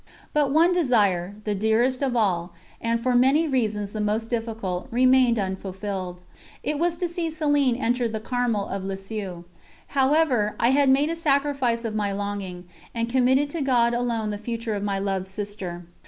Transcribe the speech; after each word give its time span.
But 0.33 0.49
one 0.49 0.73
desire, 0.73 1.35
the 1.43 1.53
dearest 1.53 2.01
of 2.01 2.15
all, 2.15 2.53
and 2.81 2.99
for 2.99 3.13
many 3.15 3.47
reasons 3.47 3.91
the 3.91 4.01
most 4.01 4.31
difficult, 4.31 4.87
remained 4.89 5.37
unfulfilled. 5.37 6.21
It 6.63 6.79
was 6.79 6.97
to 6.97 7.07
see 7.07 7.29
Céline 7.29 7.79
enter 7.79 8.07
the 8.07 8.19
Carmel 8.19 8.65
of 8.67 8.83
Lisieux. 8.83 9.43
However, 9.89 10.55
I 10.59 10.69
had 10.71 10.89
made 10.89 11.11
a 11.11 11.15
sacrifice 11.15 11.85
of 11.85 11.93
my 11.93 12.11
longing, 12.13 12.63
and 12.95 13.09
committed 13.09 13.51
to 13.51 13.61
God 13.61 13.93
alone 13.93 14.31
the 14.31 14.39
future 14.39 14.73
of 14.73 14.81
my 14.81 14.97
loved 14.97 15.27
sister. 15.27 15.85